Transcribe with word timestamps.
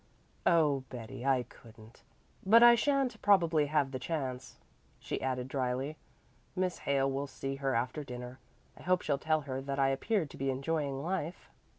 "Oh, 0.47 0.83
Betty, 0.89 1.23
I 1.27 1.43
couldn't. 1.43 2.01
But 2.43 2.63
I 2.63 2.73
shan't 2.73 3.21
probably 3.21 3.67
have 3.67 3.91
the 3.91 3.99
chance," 3.99 4.57
she 4.97 5.21
added 5.21 5.47
dryly. 5.47 5.95
"Miss 6.55 6.79
Hale 6.79 7.11
will 7.11 7.27
see 7.27 7.57
her 7.57 7.75
after 7.75 8.03
dinner. 8.03 8.39
I 8.75 8.81
hope 8.81 9.03
she'll 9.03 9.19
tell 9.19 9.41
her 9.41 9.61
that 9.61 9.77
I 9.77 9.89
appeared 9.89 10.31
to 10.31 10.37
be 10.37 10.49
enjoying 10.49 11.03
life." 11.03 11.51